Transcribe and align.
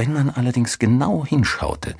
Wenn 0.00 0.14
man 0.14 0.30
allerdings 0.30 0.78
genau 0.78 1.26
hinschaute, 1.26 1.94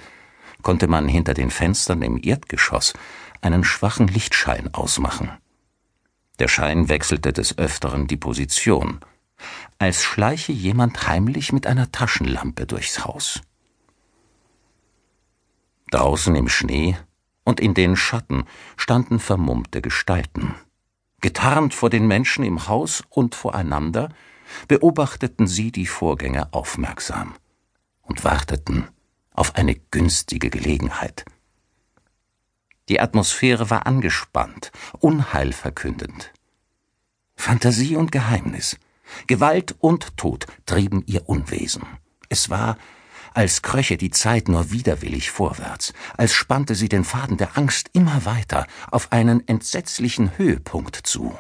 konnte 0.63 0.87
man 0.87 1.07
hinter 1.07 1.35
den 1.35 1.51
Fenstern 1.51 2.01
im 2.01 2.19
Erdgeschoss 2.23 2.95
einen 3.43 3.63
schwachen 3.63 4.09
Lichtschein 4.09 4.73
ausmachen. 4.73 5.31
Der 6.39 6.49
Schein 6.49 6.89
wechselte 6.89 7.35
des 7.35 7.59
Öfteren 7.59 8.07
die 8.07 8.17
Position, 8.17 9.01
als 9.79 10.03
schleiche 10.03 10.51
jemand 10.51 11.09
heimlich 11.09 11.53
mit 11.53 11.67
einer 11.67 11.93
Taschenlampe 11.93 12.65
durchs 12.65 13.05
Haus. 13.05 13.43
Draußen 15.91 16.35
im 16.35 16.49
Schnee 16.49 16.97
und 17.45 17.61
in 17.61 17.75
den 17.75 17.97
Schatten 17.97 18.45
standen 18.79 19.19
vermummte 19.19 19.83
Gestalten. 19.83 20.55
Getarnt 21.21 21.75
vor 21.75 21.91
den 21.91 22.07
Menschen 22.07 22.45
im 22.45 22.67
Haus 22.67 23.05
und 23.11 23.35
voreinander, 23.35 24.09
beobachteten 24.69 25.47
sie 25.47 25.71
die 25.71 25.87
Vorgänge 25.87 26.51
aufmerksam 26.55 27.35
und 28.11 28.25
warteten 28.25 28.89
auf 29.33 29.55
eine 29.55 29.77
günstige 29.77 30.51
Gelegenheit. 30.51 31.25
Die 32.89 33.01
Atmosphäre 33.01 33.71
war 33.71 33.87
angespannt, 33.87 34.73
unheilverkündend. 34.99 36.33
Fantasie 37.37 37.95
und 37.95 38.11
Geheimnis, 38.11 38.77
Gewalt 39.29 39.77
und 39.79 40.17
Tod 40.17 40.47
trieben 40.67 41.05
ihr 41.07 41.29
Unwesen. 41.29 41.85
Es 42.29 42.51
war, 42.51 42.77
als 43.33 43.63
kröche 43.63 43.97
die 43.97 44.11
Zeit 44.11 44.49
nur 44.49 44.73
widerwillig 44.73 45.31
vorwärts, 45.31 45.93
als 46.17 46.35
spannte 46.35 46.75
sie 46.75 46.89
den 46.89 47.05
Faden 47.05 47.37
der 47.37 47.57
Angst 47.57 47.91
immer 47.93 48.25
weiter 48.25 48.67
auf 48.91 49.13
einen 49.13 49.47
entsetzlichen 49.47 50.37
Höhepunkt 50.37 50.97
zu. 50.97 51.39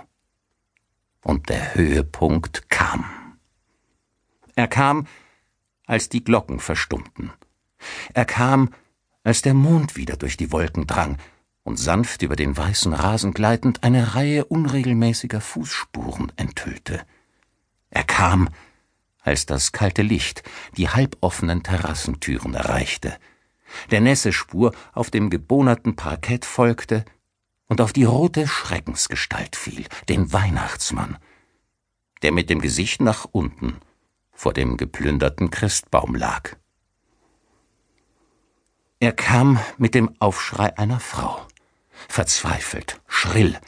Und 1.22 1.48
der 1.48 1.74
Höhepunkt 1.74 2.70
kam. 2.70 3.04
Er 4.54 4.68
kam, 4.68 5.06
als 5.90 6.08
die 6.08 6.22
Glocken 6.22 6.60
verstummten. 6.60 7.32
Er 8.14 8.24
kam, 8.24 8.70
als 9.24 9.42
der 9.42 9.54
Mond 9.54 9.96
wieder 9.96 10.16
durch 10.16 10.36
die 10.36 10.52
Wolken 10.52 10.86
drang 10.86 11.18
und 11.64 11.78
sanft 11.78 12.22
über 12.22 12.36
den 12.36 12.56
weißen 12.56 12.94
Rasen 12.94 13.34
gleitend 13.34 13.82
eine 13.82 14.14
Reihe 14.14 14.44
unregelmäßiger 14.44 15.40
Fußspuren 15.40 16.32
enthüllte. 16.36 17.04
Er 17.90 18.04
kam, 18.04 18.50
als 19.20 19.46
das 19.46 19.72
kalte 19.72 20.02
Licht 20.02 20.44
die 20.76 20.88
halboffenen 20.88 21.64
Terrassentüren 21.64 22.54
erreichte, 22.54 23.18
der 23.90 24.00
Nässespur 24.00 24.72
auf 24.92 25.10
dem 25.10 25.28
gebohnerten 25.28 25.96
Parkett 25.96 26.44
folgte 26.44 27.04
und 27.66 27.80
auf 27.80 27.92
die 27.92 28.04
rote 28.04 28.46
Schreckensgestalt 28.46 29.56
fiel, 29.56 29.86
den 30.08 30.32
Weihnachtsmann, 30.32 31.18
der 32.22 32.30
mit 32.30 32.48
dem 32.48 32.60
Gesicht 32.60 33.00
nach 33.00 33.26
unten 33.32 33.80
vor 34.40 34.54
dem 34.54 34.78
geplünderten 34.78 35.50
Christbaum 35.50 36.14
lag. 36.14 36.56
Er 38.98 39.12
kam 39.12 39.60
mit 39.76 39.94
dem 39.94 40.18
Aufschrei 40.18 40.78
einer 40.78 40.98
Frau, 40.98 41.46
verzweifelt, 42.08 43.02
schrill 43.06 43.58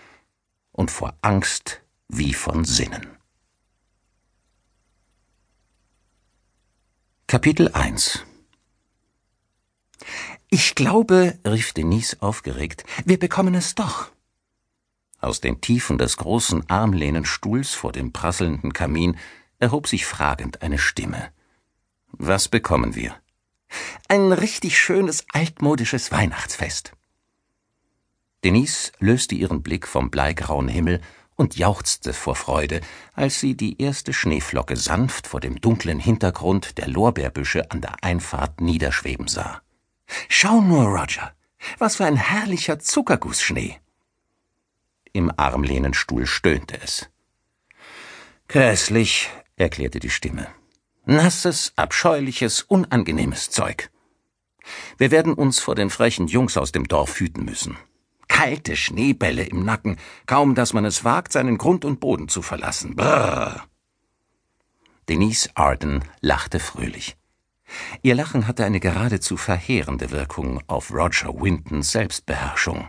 und 0.71 0.91
vor 0.91 1.15
Angst 1.21 1.83
wie 2.09 2.33
von 2.33 2.65
Sinnen. 2.65 3.07
Kapitel 7.27 7.69
1 7.75 8.25
Ich 10.49 10.75
glaube, 10.75 11.39
rief 11.47 11.75
Denise 11.75 12.17
aufgeregt, 12.23 12.85
wir 13.05 13.19
bekommen 13.19 13.55
es 13.55 13.75
doch. 13.75 14.11
Aus 15.21 15.43
den 15.43 15.61
Tiefen 15.61 15.99
des 15.99 16.17
großen 16.17 16.71
Armlehnenstuhls 16.71 17.75
vor 17.75 17.93
dem 17.93 18.15
prasselnden 18.15 18.73
Kamin 18.73 19.19
erhob 19.63 19.87
sich 19.87 20.05
fragend 20.05 20.61
eine 20.61 20.77
Stimme. 20.77 21.33
Was 22.09 22.49
bekommen 22.49 22.97
wir? 22.97 23.15
Ein 24.09 24.33
richtig 24.33 24.77
schönes 24.77 25.25
altmodisches 25.33 26.11
Weihnachtsfest. 26.11 26.93
Denise 28.45 28.91
löste 28.99 29.37
ihren 29.37 29.63
Blick 29.63 29.87
vom 29.87 30.11
bleigrauen 30.11 30.67
Himmel 30.67 31.01
und 31.37 31.57
jauchzte 31.57 32.13
vor 32.13 32.35
Freude, 32.35 32.81
als 33.15 33.39
sie 33.39 33.57
die 33.57 33.81
erste 33.81 34.13
Schneeflocke 34.13 34.77
sanft 34.77 35.29
vor 35.29 35.41
dem 35.41 35.61
dunklen 35.61 36.01
Hintergrund 36.01 36.77
der 36.79 36.89
Lorbeerbüsche 36.89 37.71
an 37.71 37.81
der 37.81 38.03
Einfahrt 38.03 38.61
niederschweben 38.61 39.29
sah. 39.29 39.63
Schau 40.29 40.61
nur, 40.61 40.87
Roger, 40.87 41.35
was 41.79 41.97
für 41.97 42.05
ein 42.05 42.17
herrlicher 42.17 42.81
Zuckergussschnee. 42.81 43.79
Im 45.13 45.33
Armlehnenstuhl 45.37 46.27
stöhnte 46.27 46.81
es. 46.83 47.09
Grässlich, 48.49 49.31
erklärte 49.63 50.01
die 50.01 50.11
Stimme. 50.11 50.47
Nasses, 51.05 51.73
abscheuliches, 51.77 52.63
unangenehmes 52.63 53.51
Zeug. 53.51 53.91
Wir 54.99 55.11
werden 55.11 55.35
uns 55.35 55.59
vor 55.59 55.75
den 55.75 55.91
frechen 55.91 56.29
Jungs 56.29 56.57
aus 56.57 56.71
dem 56.71 56.87
Dorf 56.87 57.19
hüten 57.19 57.45
müssen 57.45 57.77
kalte 58.33 58.77
Schneebälle 58.77 59.45
im 59.45 59.65
Nacken, 59.65 59.99
kaum 60.27 60.55
dass 60.55 60.73
man 60.73 60.87
es 60.87 61.05
wagt, 61.05 61.33
seinen 61.33 61.59
Grund 61.59 61.85
und 61.85 62.01
Boden 62.01 62.29
zu 62.29 62.41
verlassen. 62.41 62.97
Brrr. 62.97 63.63
Denise 65.09 65.51
Arden 65.55 66.03
lachte 66.21 66.59
fröhlich. 66.59 67.17
Ihr 68.03 68.15
Lachen 68.15 68.47
hatte 68.47 68.65
eine 68.65 68.81
geradezu 68.81 69.37
verheerende 69.37 70.11
Wirkung 70.11 70.63
auf 70.67 70.91
Roger 70.91 71.41
Wintons 71.41 71.93
Selbstbeherrschung. 71.93 72.89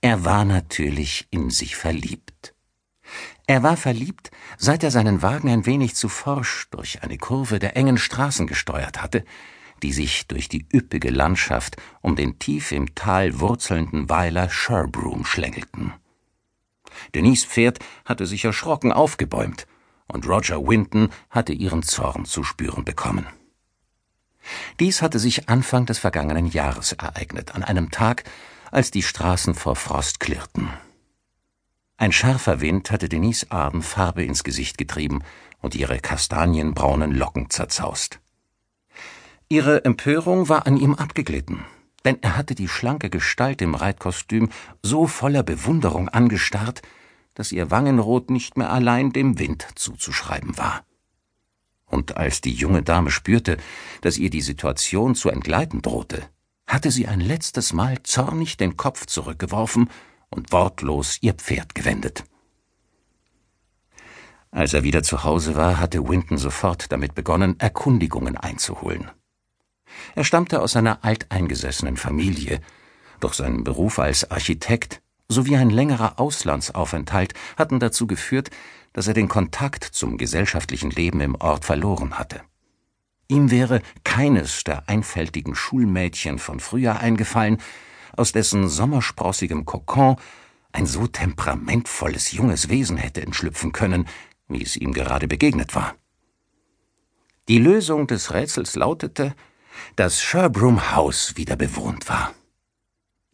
Er 0.00 0.24
war 0.24 0.44
natürlich 0.44 1.26
in 1.30 1.50
sich 1.50 1.76
verliebt. 1.76 2.53
Er 3.46 3.62
war 3.62 3.76
verliebt, 3.76 4.30
seit 4.56 4.82
er 4.82 4.90
seinen 4.90 5.22
Wagen 5.22 5.48
ein 5.48 5.66
wenig 5.66 5.94
zu 5.94 6.08
forsch 6.08 6.68
durch 6.70 7.02
eine 7.02 7.18
Kurve 7.18 7.58
der 7.58 7.76
engen 7.76 7.98
Straßen 7.98 8.46
gesteuert 8.46 9.02
hatte, 9.02 9.24
die 9.82 9.92
sich 9.92 10.26
durch 10.28 10.48
die 10.48 10.66
üppige 10.72 11.10
Landschaft 11.10 11.76
um 12.00 12.16
den 12.16 12.38
tief 12.38 12.72
im 12.72 12.94
Tal 12.94 13.40
wurzelnden 13.40 14.08
Weiler 14.08 14.48
Sherbrooke 14.48 15.24
schlängelten. 15.24 15.92
Denise 17.14 17.46
Pferd 17.46 17.80
hatte 18.04 18.26
sich 18.26 18.44
erschrocken 18.44 18.92
aufgebäumt, 18.92 19.66
und 20.06 20.26
Roger 20.28 20.66
Winton 20.66 21.10
hatte 21.30 21.52
ihren 21.52 21.82
Zorn 21.82 22.24
zu 22.24 22.44
spüren 22.44 22.84
bekommen. 22.84 23.26
Dies 24.80 25.02
hatte 25.02 25.18
sich 25.18 25.48
Anfang 25.48 25.86
des 25.86 25.98
vergangenen 25.98 26.46
Jahres 26.46 26.92
ereignet, 26.92 27.54
an 27.54 27.64
einem 27.64 27.90
Tag, 27.90 28.24
als 28.70 28.90
die 28.90 29.02
Straßen 29.02 29.54
vor 29.54 29.76
Frost 29.76 30.20
klirrten. 30.20 30.68
Ein 31.96 32.10
scharfer 32.10 32.60
Wind 32.60 32.90
hatte 32.90 33.08
Denise 33.08 33.50
Arden 33.50 33.82
Farbe 33.82 34.24
ins 34.24 34.42
Gesicht 34.42 34.78
getrieben 34.78 35.22
und 35.60 35.74
ihre 35.74 36.00
kastanienbraunen 36.00 37.12
Locken 37.12 37.50
zerzaust. 37.50 38.20
Ihre 39.48 39.84
Empörung 39.84 40.48
war 40.48 40.66
an 40.66 40.76
ihm 40.76 40.94
abgeglitten, 40.94 41.64
denn 42.04 42.20
er 42.22 42.36
hatte 42.36 42.56
die 42.56 42.68
schlanke 42.68 43.10
Gestalt 43.10 43.62
im 43.62 43.76
Reitkostüm 43.76 44.50
so 44.82 45.06
voller 45.06 45.44
Bewunderung 45.44 46.08
angestarrt, 46.08 46.82
dass 47.34 47.52
ihr 47.52 47.70
Wangenrot 47.70 48.30
nicht 48.30 48.56
mehr 48.56 48.72
allein 48.72 49.12
dem 49.12 49.38
Wind 49.38 49.66
zuzuschreiben 49.76 50.58
war. 50.58 50.84
Und 51.86 52.16
als 52.16 52.40
die 52.40 52.52
junge 52.52 52.82
Dame 52.82 53.12
spürte, 53.12 53.56
dass 54.00 54.18
ihr 54.18 54.30
die 54.30 54.40
Situation 54.40 55.14
zu 55.14 55.28
entgleiten 55.28 55.80
drohte, 55.80 56.28
hatte 56.66 56.90
sie 56.90 57.06
ein 57.06 57.20
letztes 57.20 57.72
Mal 57.72 58.02
zornig 58.02 58.56
den 58.56 58.76
Kopf 58.76 59.06
zurückgeworfen 59.06 59.88
und 60.34 60.52
wortlos 60.52 61.18
ihr 61.20 61.34
Pferd 61.34 61.74
gewendet. 61.74 62.24
Als 64.50 64.72
er 64.74 64.84
wieder 64.84 65.02
zu 65.02 65.24
Hause 65.24 65.56
war, 65.56 65.80
hatte 65.80 66.08
Winton 66.08 66.38
sofort 66.38 66.92
damit 66.92 67.14
begonnen, 67.14 67.58
Erkundigungen 67.58 68.36
einzuholen. 68.36 69.10
Er 70.14 70.24
stammte 70.24 70.60
aus 70.60 70.76
einer 70.76 71.04
alteingesessenen 71.04 71.96
Familie, 71.96 72.60
doch 73.20 73.32
sein 73.32 73.64
Beruf 73.64 73.98
als 73.98 74.30
Architekt 74.30 75.00
sowie 75.28 75.56
ein 75.56 75.70
längerer 75.70 76.20
Auslandsaufenthalt 76.20 77.34
hatten 77.56 77.80
dazu 77.80 78.06
geführt, 78.06 78.50
dass 78.92 79.08
er 79.08 79.14
den 79.14 79.28
Kontakt 79.28 79.84
zum 79.84 80.18
gesellschaftlichen 80.18 80.90
Leben 80.90 81.20
im 81.20 81.34
Ort 81.36 81.64
verloren 81.64 82.18
hatte. 82.18 82.42
Ihm 83.26 83.50
wäre 83.50 83.80
keines 84.04 84.64
der 84.64 84.88
einfältigen 84.88 85.54
Schulmädchen 85.54 86.38
von 86.38 86.60
früher 86.60 87.00
eingefallen, 87.00 87.58
aus 88.16 88.32
dessen 88.32 88.68
sommersprossigem 88.68 89.64
Kokon 89.64 90.16
ein 90.72 90.86
so 90.86 91.06
temperamentvolles 91.06 92.32
junges 92.32 92.68
Wesen 92.68 92.96
hätte 92.96 93.22
entschlüpfen 93.22 93.72
können, 93.72 94.08
wie 94.48 94.62
es 94.62 94.76
ihm 94.76 94.92
gerade 94.92 95.28
begegnet 95.28 95.74
war. 95.74 95.94
Die 97.48 97.58
Lösung 97.58 98.06
des 98.06 98.32
Rätsels 98.32 98.74
lautete, 98.74 99.34
dass 99.96 100.20
Sherbrooke 100.20 100.94
House 100.94 101.36
wieder 101.36 101.56
bewohnt 101.56 102.08
war. 102.08 102.34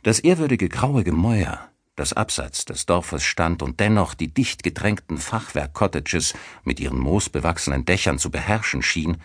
Das 0.03 0.19
ehrwürdige 0.19 0.69
graue 0.69 1.05
Gemäuer, 1.05 1.71
das 1.97 2.13
abseits 2.13 2.65
des 2.65 2.87
Dorfes 2.87 3.23
stand 3.23 3.63
und 3.63 3.81
dennoch 3.81 4.15
die 4.15 4.33
dicht 4.33 4.63
gedrängten 4.63 5.19
Fachwerk-Cottages 5.19 6.35
mit 6.65 6.81
ihren 6.81 6.99
moosbewachsenen 6.99 7.85
Dächern 7.85 8.19
zu 8.19 8.31
beherrschen 8.31 8.83
schien, 8.83 9.19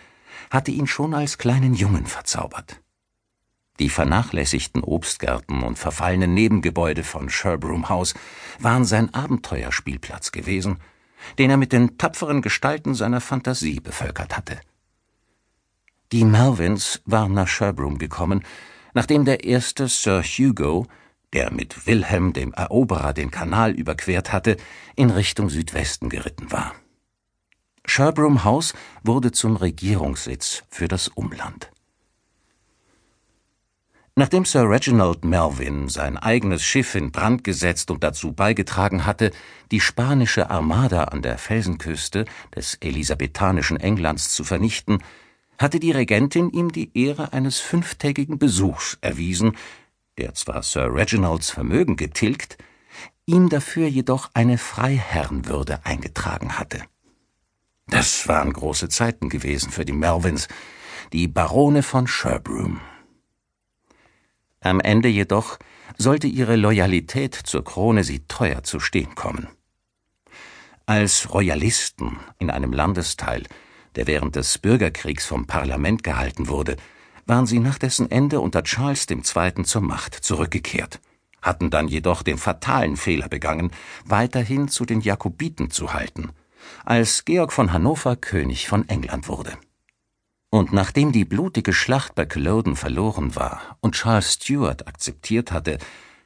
hatte 0.50 0.70
ihn 0.70 0.86
schon 0.86 1.14
als 1.14 1.38
kleinen 1.38 1.74
Jungen 1.74 2.06
verzaubert. 2.06 2.80
Die 3.78 3.90
vernachlässigten 3.90 4.82
Obstgärten 4.82 5.62
und 5.62 5.78
verfallenen 5.78 6.32
Nebengebäude 6.32 7.04
von 7.04 7.28
Sherbrooke 7.28 7.88
House 7.88 8.14
waren 8.58 8.84
sein 8.84 9.12
Abenteuerspielplatz 9.12 10.32
gewesen, 10.32 10.78
den 11.38 11.50
er 11.50 11.56
mit 11.56 11.72
den 11.72 11.98
tapferen 11.98 12.42
Gestalten 12.42 12.94
seiner 12.94 13.20
Fantasie 13.20 13.80
bevölkert 13.80 14.36
hatte. 14.36 14.60
Die 16.12 16.24
Melvins 16.24 17.02
waren 17.04 17.34
nach 17.34 17.48
Sherbrooke 17.48 17.98
gekommen, 17.98 18.44
nachdem 18.94 19.24
der 19.24 19.44
erste 19.44 19.88
Sir 19.88 20.22
Hugo, 20.22 20.86
der 21.32 21.52
mit 21.52 21.86
Wilhelm 21.86 22.32
dem 22.32 22.54
Eroberer 22.54 23.12
den 23.12 23.30
Kanal 23.30 23.72
überquert 23.72 24.32
hatte, 24.32 24.56
in 24.94 25.10
Richtung 25.10 25.50
Südwesten 25.50 26.08
geritten 26.08 26.50
war. 26.52 26.74
Sherbrooke 27.84 28.44
House 28.44 28.72
wurde 29.02 29.32
zum 29.32 29.56
Regierungssitz 29.56 30.62
für 30.70 30.88
das 30.88 31.08
Umland. 31.08 31.70
Nachdem 34.18 34.46
Sir 34.46 34.70
Reginald 34.70 35.26
Melvin 35.26 35.90
sein 35.90 36.16
eigenes 36.16 36.64
Schiff 36.64 36.94
in 36.94 37.12
Brand 37.12 37.44
gesetzt 37.44 37.90
und 37.90 38.02
dazu 38.02 38.32
beigetragen 38.32 39.04
hatte, 39.04 39.30
die 39.70 39.80
spanische 39.80 40.48
Armada 40.48 41.04
an 41.04 41.20
der 41.20 41.36
Felsenküste 41.36 42.24
des 42.54 42.76
elisabethanischen 42.76 43.76
Englands 43.76 44.32
zu 44.32 44.42
vernichten, 44.42 45.02
hatte 45.58 45.80
die 45.80 45.90
Regentin 45.90 46.48
ihm 46.48 46.72
die 46.72 46.90
Ehre 46.98 47.34
eines 47.34 47.60
fünftägigen 47.60 48.38
Besuchs 48.38 48.96
erwiesen, 49.02 49.54
der 50.16 50.32
zwar 50.32 50.62
Sir 50.62 50.94
Reginalds 50.94 51.50
Vermögen 51.50 51.96
getilgt, 51.96 52.56
ihm 53.26 53.50
dafür 53.50 53.86
jedoch 53.86 54.30
eine 54.32 54.56
Freiherrenwürde 54.56 55.84
eingetragen 55.84 56.58
hatte. 56.58 56.82
Das 57.88 58.26
waren 58.28 58.54
große 58.54 58.88
Zeiten 58.88 59.28
gewesen 59.28 59.70
für 59.70 59.84
die 59.84 59.92
Melvins, 59.92 60.48
die 61.12 61.28
Barone 61.28 61.82
von 61.82 62.06
Sherbrooke. 62.06 62.80
Am 64.66 64.80
Ende 64.80 65.08
jedoch 65.08 65.58
sollte 65.96 66.26
ihre 66.26 66.56
Loyalität 66.56 67.34
zur 67.34 67.62
Krone 67.62 68.02
sie 68.02 68.26
teuer 68.26 68.64
zu 68.64 68.80
stehen 68.80 69.14
kommen. 69.14 69.46
Als 70.86 71.32
Royalisten 71.32 72.18
in 72.38 72.50
einem 72.50 72.72
Landesteil, 72.72 73.44
der 73.94 74.08
während 74.08 74.34
des 74.34 74.58
Bürgerkriegs 74.58 75.24
vom 75.24 75.46
Parlament 75.46 76.02
gehalten 76.02 76.48
wurde, 76.48 76.76
waren 77.26 77.46
sie 77.46 77.60
nach 77.60 77.78
dessen 77.78 78.10
Ende 78.10 78.40
unter 78.40 78.64
Charles 78.64 79.06
II. 79.08 79.62
zur 79.64 79.82
Macht 79.82 80.14
zurückgekehrt, 80.14 81.00
hatten 81.42 81.70
dann 81.70 81.86
jedoch 81.86 82.22
den 82.22 82.38
fatalen 82.38 82.96
Fehler 82.96 83.28
begangen, 83.28 83.70
weiterhin 84.04 84.68
zu 84.68 84.84
den 84.84 85.00
Jakobiten 85.00 85.70
zu 85.70 85.92
halten– 85.92 86.30
als 86.84 87.24
Georg 87.24 87.52
von 87.52 87.72
Hannover 87.72 88.16
König 88.16 88.68
von 88.68 88.88
England 88.88 89.28
wurde. 89.28 89.52
Und 90.56 90.72
nachdem 90.72 91.12
die 91.12 91.26
blutige 91.26 91.74
Schlacht 91.74 92.14
bei 92.14 92.24
Culloden 92.24 92.76
verloren 92.76 93.36
war 93.36 93.76
und 93.82 93.94
Charles 93.94 94.32
Stuart 94.32 94.88
akzeptiert 94.88 95.52
hatte, 95.52 95.76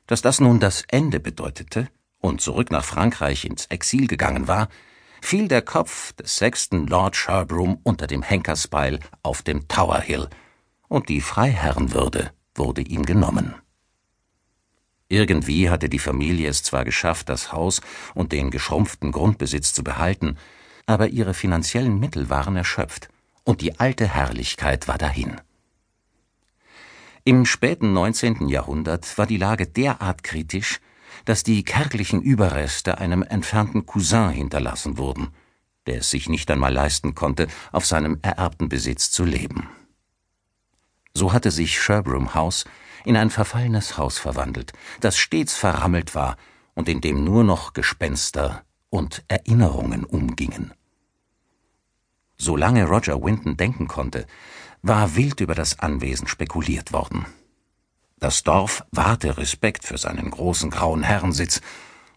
dass 0.07 0.23
das 0.23 0.39
nun 0.39 0.61
das 0.61 0.85
Ende 0.87 1.19
bedeutete 1.19 1.89
und 2.21 2.41
zurück 2.41 2.71
nach 2.71 2.85
Frankreich 2.85 3.45
ins 3.45 3.67
Exil 3.67 4.07
gegangen 4.07 4.47
war, 4.47 4.69
fiel 5.21 5.49
der 5.49 5.63
Kopf 5.63 6.13
des 6.13 6.37
sechsten 6.37 6.87
Lord 6.87 7.17
Sherbrooke 7.17 7.81
unter 7.83 8.07
dem 8.07 8.23
Henkersbeil 8.23 9.01
auf 9.25 9.43
dem 9.43 9.67
Tower 9.67 9.99
Hill, 9.99 10.29
und 10.87 11.09
die 11.09 11.23
Freiherrenwürde 11.23 12.31
wurde 12.55 12.83
ihm 12.83 13.05
genommen. 13.05 13.57
Irgendwie 15.09 15.71
hatte 15.71 15.89
die 15.89 15.99
Familie 15.99 16.49
es 16.49 16.63
zwar 16.63 16.85
geschafft, 16.85 17.29
das 17.31 17.51
Haus 17.51 17.81
und 18.15 18.31
den 18.31 18.53
geschrumpften 18.53 19.11
Grundbesitz 19.11 19.73
zu 19.73 19.83
behalten, 19.83 20.39
aber 20.87 21.09
ihre 21.09 21.35
finanziellen 21.35 21.99
Mittel 21.99 22.31
waren 22.31 22.55
erschöpft, 22.55 23.09
und 23.45 23.61
die 23.61 23.79
alte 23.79 24.07
Herrlichkeit 24.07 24.89
war 24.89 24.99
dahin. 24.99 25.41
Im 27.25 27.45
späten 27.45 27.93
19. 27.93 28.49
Jahrhundert 28.49 29.19
war 29.19 29.27
die 29.27 29.37
Lage 29.37 29.67
derart 29.67 30.23
kritisch, 30.23 30.81
dass 31.25 31.43
die 31.43 31.65
kärglichen 31.65 32.23
Überreste 32.23 32.99
einem 32.99 33.23
entfernten 33.23 33.85
Cousin 33.85 34.31
hinterlassen 34.31 34.97
wurden, 34.97 35.29
der 35.87 35.99
es 35.99 36.11
sich 36.11 36.29
nicht 36.29 36.51
einmal 36.51 36.73
leisten 36.73 37.15
konnte, 37.15 37.49
auf 37.73 37.85
seinem 37.85 38.19
ererbten 38.23 38.69
Besitz 38.69 39.11
zu 39.11 39.25
leben. 39.25 39.69
So 41.15 41.33
hatte 41.33 41.51
sich 41.51 41.81
Sherbrooke 41.81 42.35
House 42.35 42.65
in 43.05 43.17
ein 43.17 43.31
verfallenes 43.31 43.99
Haus 43.99 44.19
verwandelt, 44.19 44.73
das 45.01 45.19
stets 45.19 45.57
verrammelt 45.57 46.15
war 46.15 46.37
und 46.75 46.89
in 46.89 47.01
dem 47.01 47.25
nur 47.25 47.45
noch 47.45 47.73
Gespenster 47.73 48.63
und 48.89 49.25
Erinnerungen 49.29 50.05
umgingen. 50.05 50.73
Solange 52.43 52.87
Roger 52.87 53.23
Winton 53.23 53.59
denken 53.59 53.87
konnte, 53.87 54.27
war 54.81 55.15
wild 55.15 55.43
über 55.43 55.55
das 55.55 55.79
Anwesen 55.79 56.27
spekuliert 56.27 56.91
worden. 56.91 57.27
Das 58.19 58.45
Dorf 58.45 58.83
wahrte 58.93 59.37
Respekt 59.37 59.85
für 59.85 59.99
seinen 59.99 60.31
großen 60.31 60.71
grauen 60.71 61.03
Herrensitz, 61.03 61.61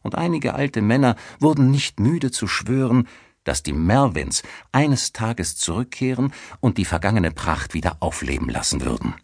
und 0.01 0.15
einige 0.15 0.53
alte 0.53 0.81
Männer 0.81 1.17
wurden 1.39 1.71
nicht 1.71 1.99
müde 1.99 2.31
zu 2.31 2.47
schwören, 2.47 3.09
dass 3.43 3.63
die 3.63 3.73
Melvins 3.73 4.43
eines 4.71 5.11
Tages 5.11 5.57
zurückkehren 5.57 6.31
und 6.61 6.77
die 6.77 6.85
vergangene 6.85 7.31
Pracht 7.31 7.73
wieder 7.73 7.97
aufleben 7.99 8.47
lassen 8.47 8.79
würden. 8.79 9.15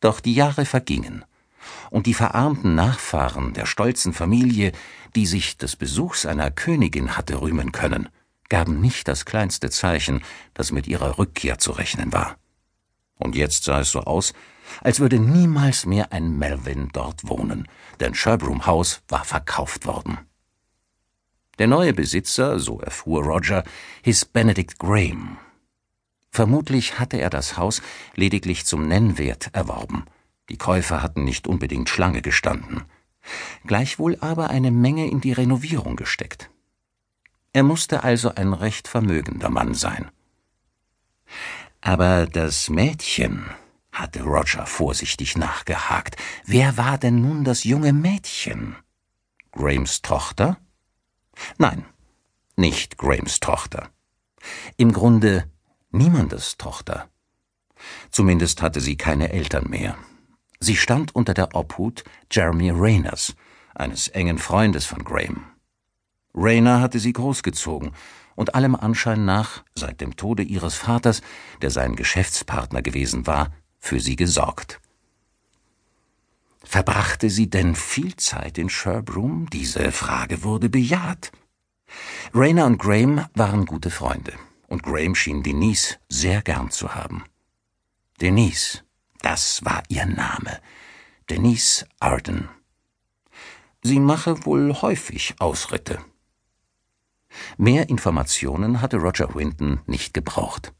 Doch 0.00 0.20
die 0.20 0.34
Jahre 0.34 0.66
vergingen, 0.66 1.24
und 1.90 2.04
die 2.04 2.14
verarmten 2.14 2.74
Nachfahren 2.74 3.54
der 3.54 3.64
stolzen 3.64 4.12
Familie, 4.12 4.72
die 5.14 5.24
sich 5.24 5.56
des 5.56 5.74
Besuchs 5.74 6.26
einer 6.26 6.50
Königin 6.50 7.16
hatte 7.16 7.40
rühmen 7.40 7.72
können, 7.72 8.10
gaben 8.48 8.80
nicht 8.80 9.08
das 9.08 9.24
kleinste 9.24 9.70
Zeichen, 9.70 10.22
dass 10.54 10.72
mit 10.72 10.86
ihrer 10.86 11.18
Rückkehr 11.18 11.58
zu 11.58 11.72
rechnen 11.72 12.12
war. 12.12 12.36
Und 13.18 13.34
jetzt 13.34 13.64
sah 13.64 13.80
es 13.80 13.90
so 13.90 14.00
aus, 14.00 14.34
als 14.82 15.00
würde 15.00 15.18
niemals 15.18 15.86
mehr 15.86 16.12
ein 16.12 16.36
Melvin 16.36 16.90
dort 16.92 17.28
wohnen, 17.28 17.68
denn 18.00 18.14
Sherbrooke 18.14 18.66
House 18.66 19.02
war 19.08 19.24
verkauft 19.24 19.86
worden. 19.86 20.18
Der 21.58 21.66
neue 21.66 21.94
Besitzer, 21.94 22.58
so 22.58 22.80
erfuhr 22.80 23.24
Roger, 23.24 23.64
hieß 24.02 24.26
Benedict 24.26 24.78
Graham 24.78 25.38
Vermutlich 26.36 26.98
hatte 26.98 27.18
er 27.18 27.30
das 27.30 27.56
Haus 27.56 27.80
lediglich 28.14 28.66
zum 28.66 28.86
Nennwert 28.86 29.48
erworben. 29.54 30.04
Die 30.50 30.58
Käufer 30.58 31.02
hatten 31.02 31.24
nicht 31.24 31.46
unbedingt 31.46 31.88
Schlange 31.88 32.20
gestanden. 32.20 32.82
Gleichwohl 33.66 34.18
aber 34.20 34.50
eine 34.50 34.70
Menge 34.70 35.08
in 35.08 35.22
die 35.22 35.32
Renovierung 35.32 35.96
gesteckt. 35.96 36.50
Er 37.56 37.62
musste 37.62 38.04
also 38.04 38.34
ein 38.34 38.52
recht 38.52 38.86
vermögender 38.86 39.48
Mann 39.48 39.72
sein. 39.72 40.10
Aber 41.80 42.26
das 42.26 42.68
Mädchen, 42.68 43.46
hatte 43.92 44.24
Roger 44.24 44.66
vorsichtig 44.66 45.38
nachgehakt. 45.38 46.16
Wer 46.44 46.76
war 46.76 46.98
denn 46.98 47.22
nun 47.22 47.44
das 47.44 47.64
junge 47.64 47.94
Mädchen? 47.94 48.76
Grahams 49.52 50.02
Tochter? 50.02 50.58
Nein, 51.56 51.86
nicht 52.56 52.98
Grahams 52.98 53.40
Tochter. 53.40 53.88
Im 54.76 54.92
Grunde 54.92 55.50
Niemandes 55.90 56.58
Tochter. 56.58 57.08
Zumindest 58.10 58.60
hatte 58.60 58.82
sie 58.82 58.98
keine 58.98 59.30
Eltern 59.30 59.70
mehr. 59.70 59.96
Sie 60.60 60.76
stand 60.76 61.14
unter 61.14 61.32
der 61.32 61.54
Obhut 61.54 62.04
Jeremy 62.30 62.68
Rayners, 62.70 63.34
eines 63.74 64.08
engen 64.08 64.36
Freundes 64.36 64.84
von 64.84 65.02
Graham. 65.04 65.55
Rayner 66.36 66.80
hatte 66.82 66.98
sie 66.98 67.14
großgezogen 67.14 67.92
und 68.34 68.54
allem 68.54 68.76
Anschein 68.76 69.24
nach, 69.24 69.64
seit 69.74 70.02
dem 70.02 70.16
Tode 70.16 70.42
ihres 70.42 70.74
Vaters, 70.74 71.22
der 71.62 71.70
sein 71.70 71.96
Geschäftspartner 71.96 72.82
gewesen 72.82 73.26
war, 73.26 73.50
für 73.78 74.00
sie 74.00 74.16
gesorgt. 74.16 74.80
Verbrachte 76.62 77.30
sie 77.30 77.48
denn 77.48 77.74
viel 77.74 78.16
Zeit 78.16 78.58
in 78.58 78.68
Sherbrooke? 78.68 79.46
Diese 79.50 79.92
Frage 79.92 80.42
wurde 80.42 80.68
bejaht. 80.68 81.32
Rayner 82.34 82.66
und 82.66 82.78
Graham 82.78 83.24
waren 83.34 83.64
gute 83.64 83.90
Freunde 83.90 84.34
und 84.66 84.82
Graham 84.82 85.14
schien 85.14 85.42
Denise 85.42 85.98
sehr 86.08 86.42
gern 86.42 86.70
zu 86.70 86.94
haben. 86.94 87.24
Denise, 88.20 88.82
das 89.22 89.64
war 89.64 89.82
ihr 89.88 90.06
Name. 90.06 90.60
Denise 91.30 91.86
Arden. 92.00 92.48
Sie 93.82 94.00
mache 94.00 94.44
wohl 94.44 94.74
häufig 94.82 95.36
Ausritte. 95.38 96.00
Mehr 97.56 97.88
Informationen 97.88 98.80
hatte 98.80 98.96
Roger 98.98 99.34
Winton 99.34 99.80
nicht 99.86 100.14
gebraucht. 100.14 100.72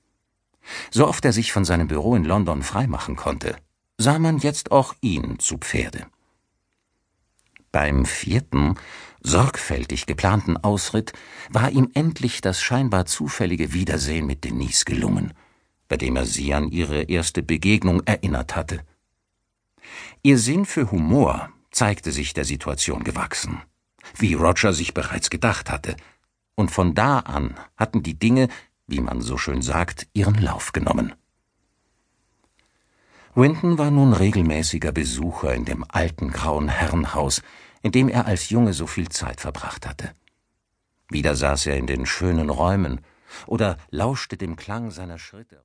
So 0.90 1.06
oft 1.06 1.24
er 1.24 1.32
sich 1.32 1.52
von 1.52 1.64
seinem 1.64 1.88
Büro 1.88 2.14
in 2.14 2.24
London 2.24 2.62
freimachen 2.62 3.16
konnte, 3.16 3.56
sah 3.98 4.18
man 4.18 4.38
jetzt 4.38 4.72
auch 4.72 4.94
ihn 5.00 5.38
zu 5.38 5.58
Pferde. 5.58 6.06
Beim 7.72 8.06
vierten 8.06 8.76
sorgfältig 9.20 10.06
geplanten 10.06 10.56
Ausritt 10.56 11.12
war 11.50 11.70
ihm 11.70 11.90
endlich 11.94 12.40
das 12.40 12.60
scheinbar 12.62 13.06
zufällige 13.06 13.72
Wiedersehen 13.72 14.26
mit 14.26 14.44
Denise 14.44 14.84
gelungen, 14.84 15.34
bei 15.88 15.96
dem 15.96 16.16
er 16.16 16.26
sie 16.26 16.54
an 16.54 16.70
ihre 16.70 17.02
erste 17.02 17.42
Begegnung 17.42 18.02
erinnert 18.06 18.56
hatte. 18.56 18.80
Ihr 20.22 20.38
Sinn 20.38 20.64
für 20.64 20.90
Humor 20.90 21.50
zeigte 21.70 22.12
sich 22.12 22.34
der 22.34 22.44
Situation 22.44 23.04
gewachsen, 23.04 23.60
wie 24.16 24.34
Roger 24.34 24.72
sich 24.72 24.94
bereits 24.94 25.30
gedacht 25.30 25.70
hatte, 25.70 25.96
und 26.56 26.72
von 26.72 26.94
da 26.94 27.20
an 27.20 27.54
hatten 27.76 28.02
die 28.02 28.18
Dinge, 28.18 28.48
wie 28.88 29.00
man 29.00 29.20
so 29.20 29.38
schön 29.38 29.62
sagt, 29.62 30.08
ihren 30.12 30.34
Lauf 30.42 30.72
genommen. 30.72 31.14
Winton 33.34 33.78
war 33.78 33.90
nun 33.90 34.12
regelmäßiger 34.14 34.92
Besucher 34.92 35.54
in 35.54 35.64
dem 35.64 35.84
alten 35.88 36.30
grauen 36.30 36.68
Herrenhaus, 36.68 37.42
in 37.82 37.92
dem 37.92 38.08
er 38.08 38.26
als 38.26 38.48
Junge 38.48 38.72
so 38.72 38.86
viel 38.86 39.08
Zeit 39.10 39.40
verbracht 39.40 39.86
hatte. 39.86 40.12
Wieder 41.10 41.36
saß 41.36 41.66
er 41.66 41.76
in 41.76 41.86
den 41.86 42.06
schönen 42.06 42.50
Räumen 42.50 43.00
oder 43.46 43.76
lauschte 43.90 44.36
dem 44.36 44.56
Klang 44.56 44.90
seiner 44.90 45.18
Schritte. 45.18 45.54